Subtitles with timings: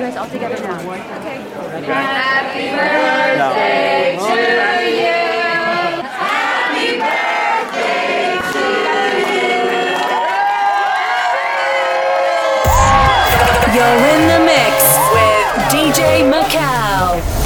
[0.00, 0.80] you guys all together now.
[0.80, 1.36] Okay.
[1.84, 4.32] Happy birthday to
[4.96, 5.20] you.
[6.08, 8.64] Happy birthday to
[9.28, 9.44] you.
[13.76, 14.76] You're in the mix
[15.12, 16.00] with DJ
[16.32, 17.39] Macau.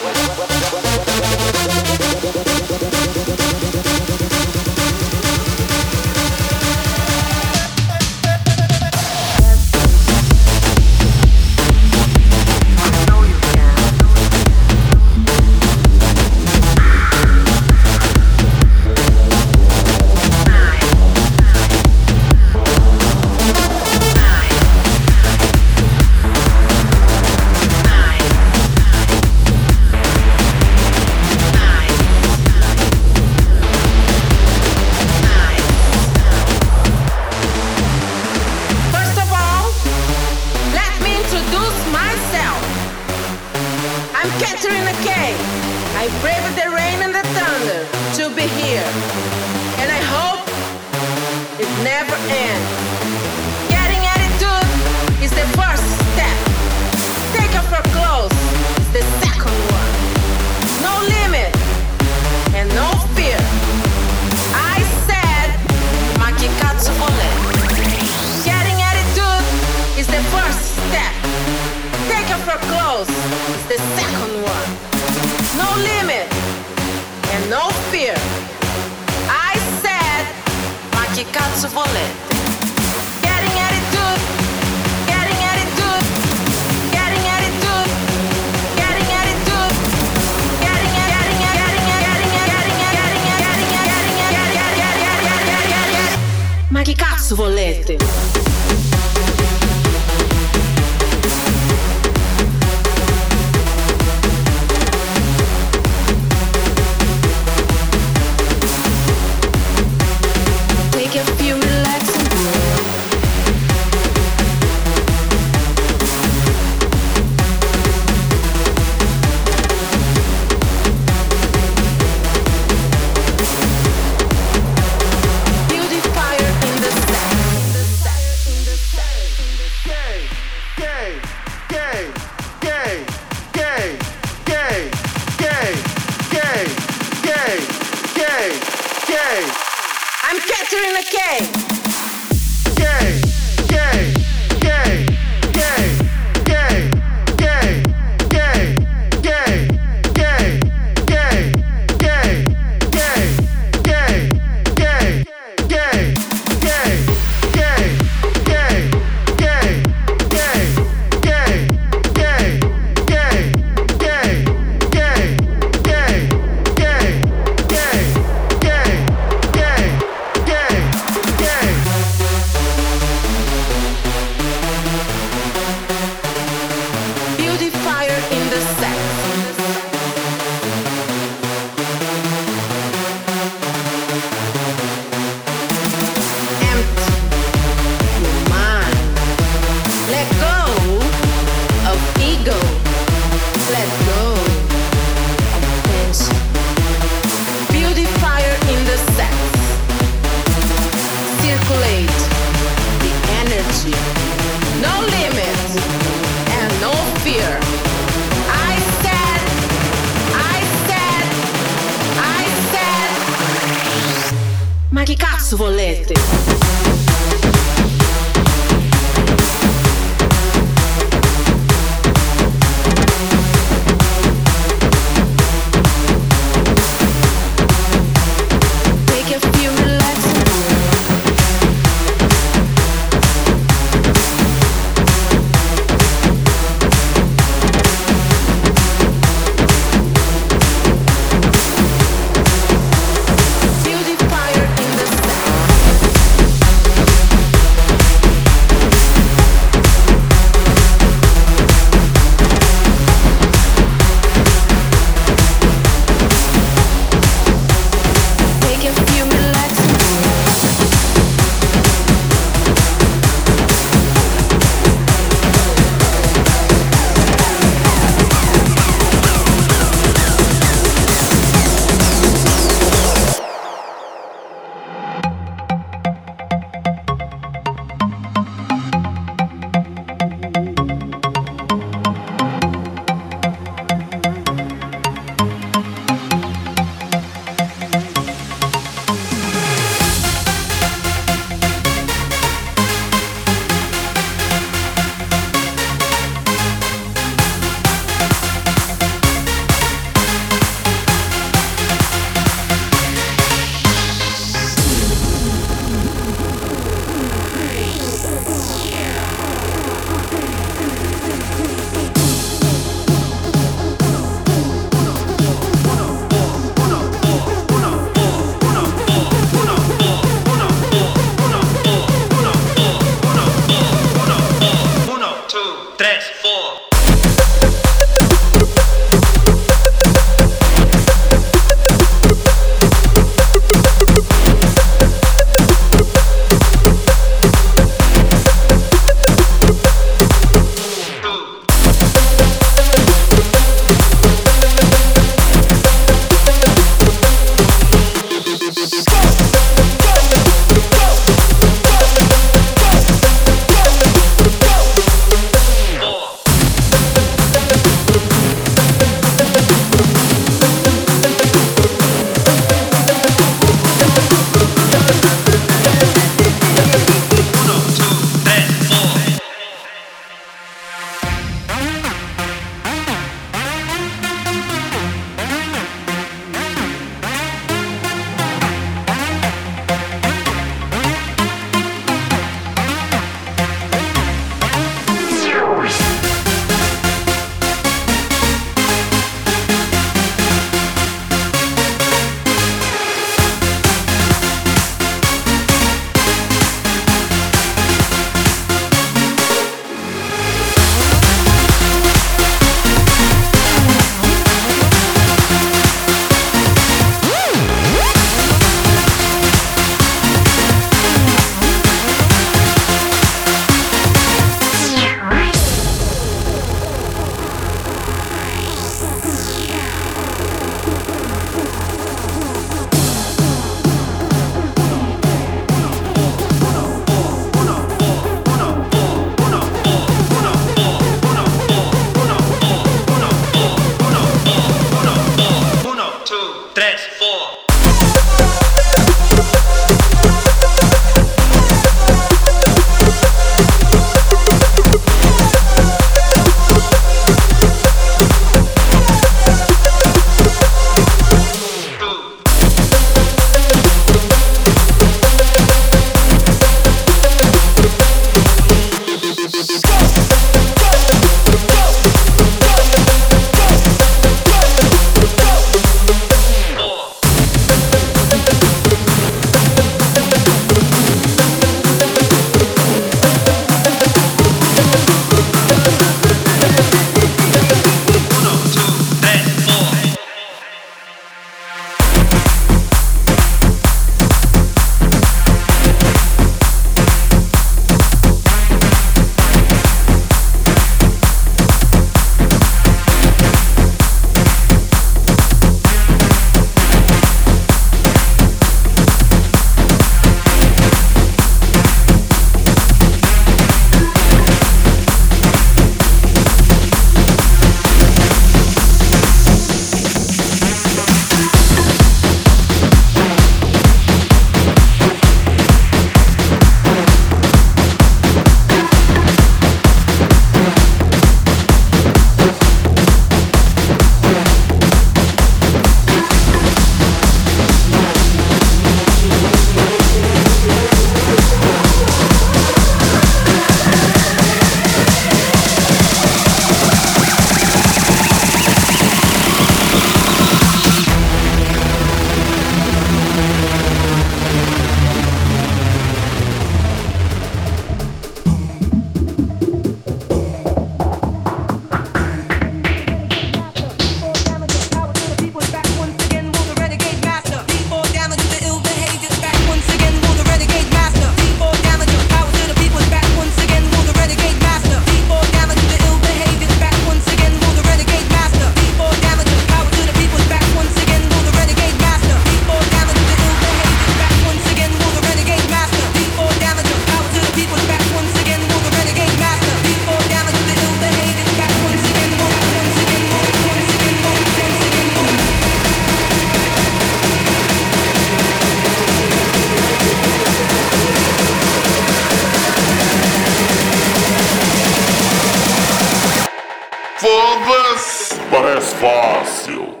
[597.41, 598.39] todas?
[598.51, 600.00] Parece fácil.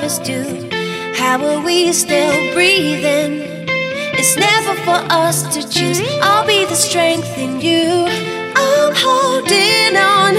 [0.00, 0.68] Due.
[1.14, 3.66] How are we still breathing?
[4.18, 6.00] It's never for us to choose.
[6.22, 8.06] I'll be the strength in you.
[8.56, 10.34] I'm holding on.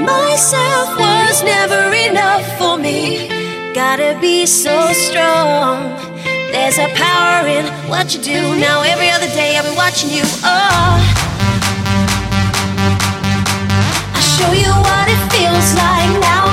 [0.00, 3.28] Myself was never enough for me.
[3.74, 5.82] Gotta be so strong.
[6.52, 8.58] There's a power in what you do.
[8.60, 10.22] Now every other day I've been watching you.
[10.44, 10.98] Oh.
[14.38, 16.20] Show you what it feels like.
[16.20, 16.51] Now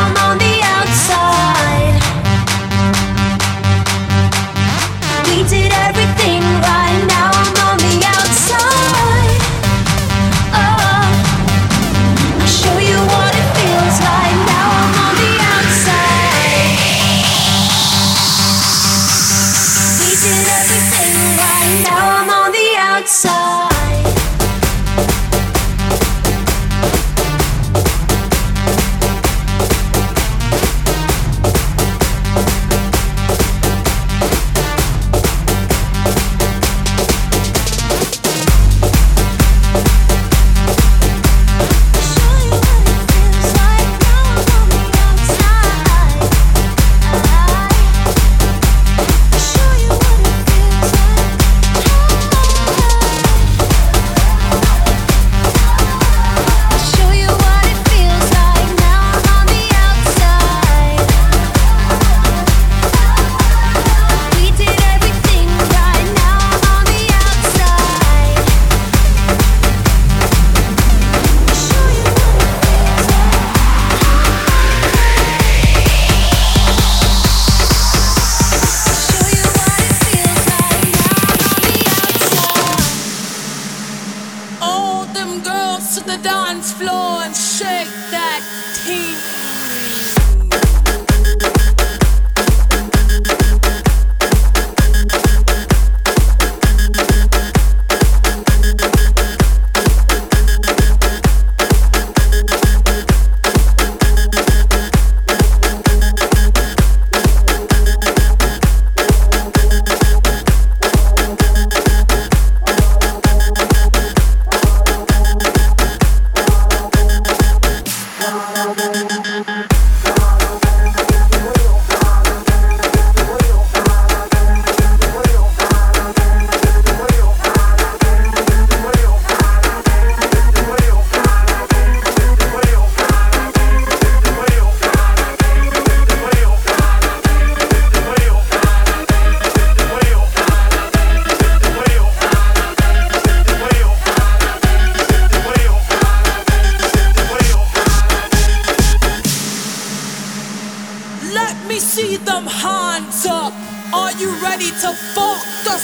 [151.70, 153.54] me see them hands up.
[153.94, 155.78] Are you ready to fuck the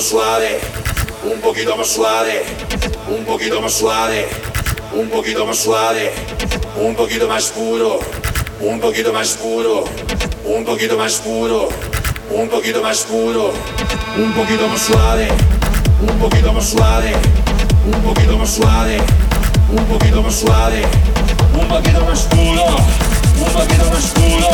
[0.00, 0.12] Speakers?
[0.12, 0.58] suave,
[1.32, 2.42] un poquito más suave,
[3.08, 4.28] un poquito más suave,
[4.92, 6.12] un poquito más suave,
[6.76, 8.00] un poquito más puro,
[8.60, 9.84] un poquito más puro,
[10.44, 11.68] un poquito más puro,
[12.30, 13.52] un poquito más puro,
[14.16, 15.28] un poquito más suave,
[16.02, 17.12] un poquito más suave,
[17.86, 18.98] un poquito más suave,
[19.70, 20.82] un poquito más suave,
[21.54, 22.76] un poquito más puro,
[23.38, 24.48] un poquito más puro,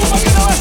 [0.00, 0.53] un poquito más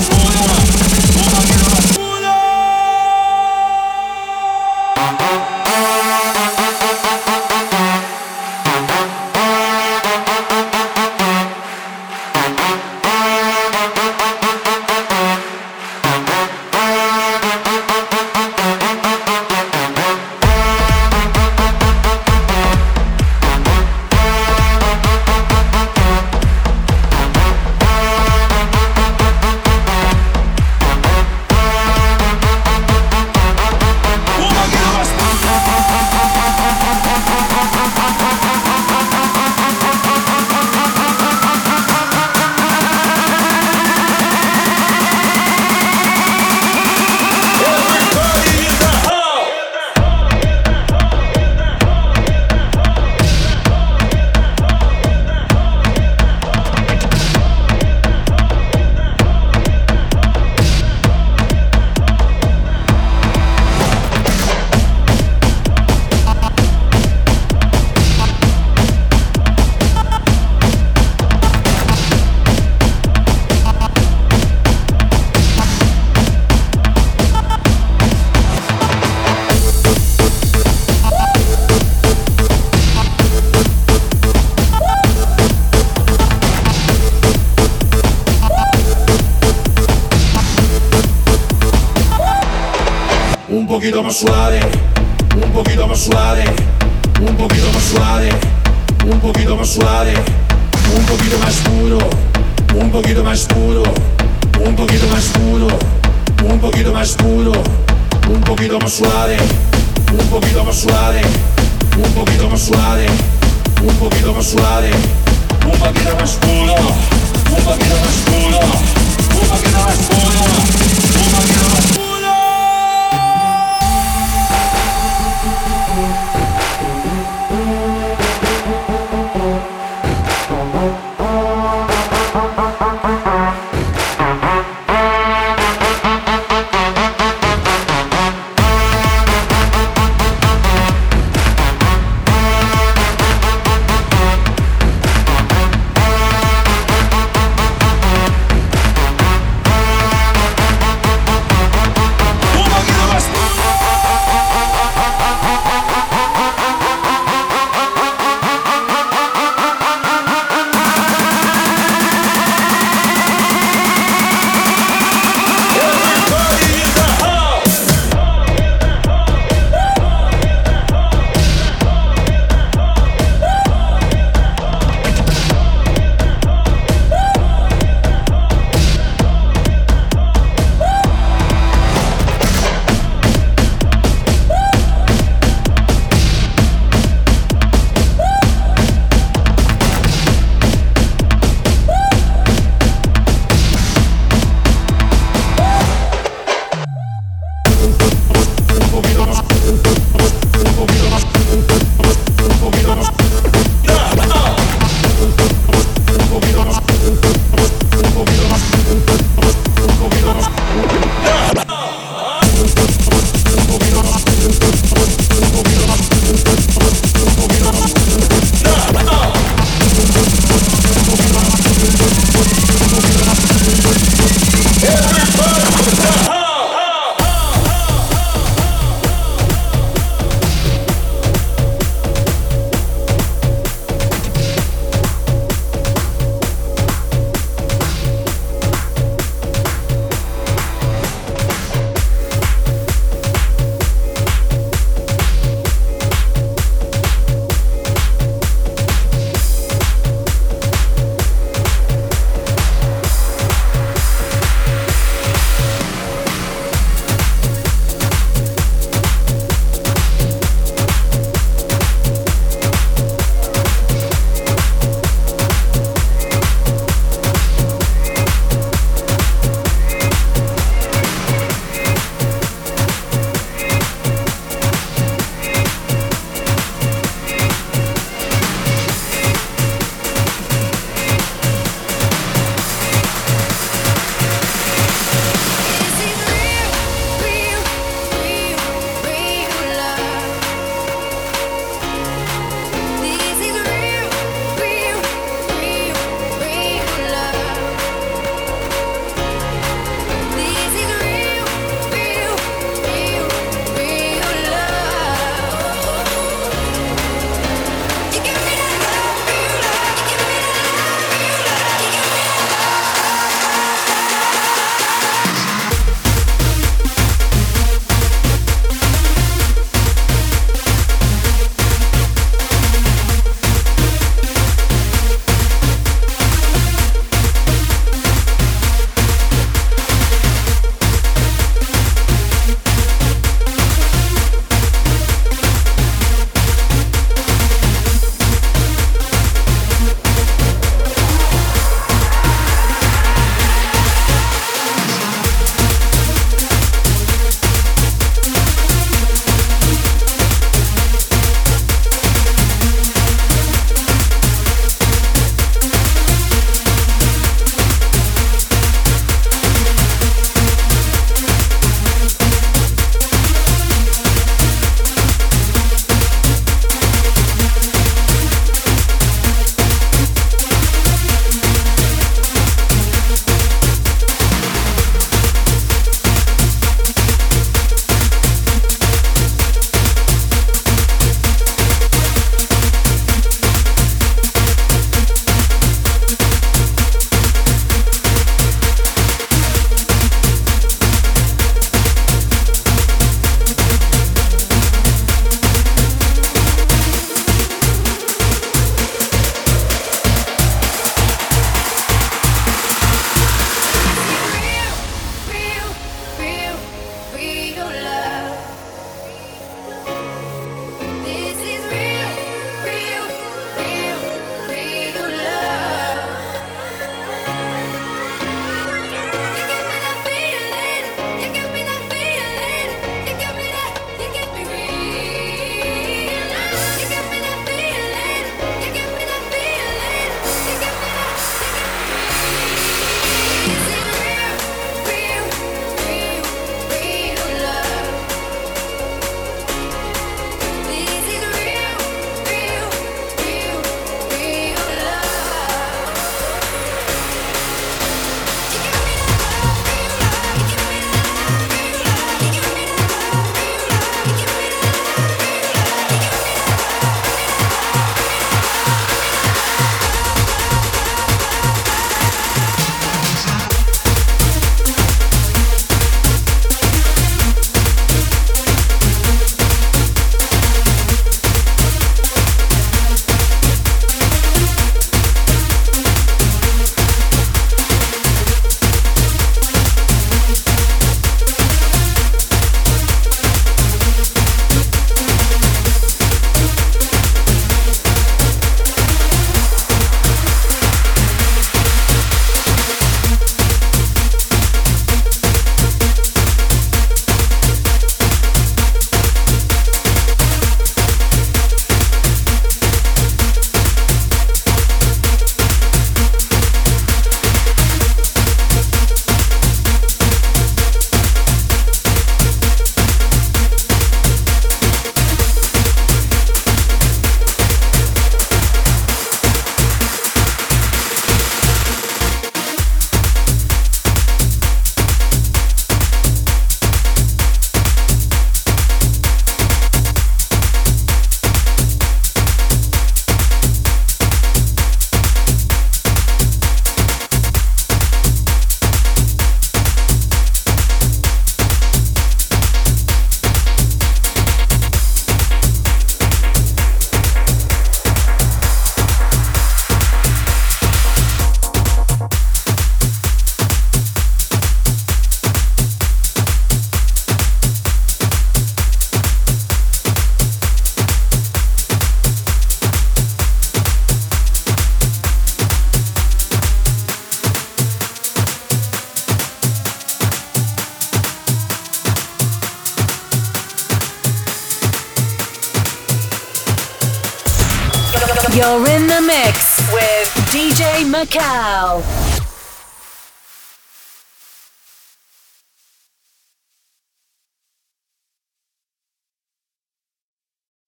[93.84, 94.43] envie d'en soir.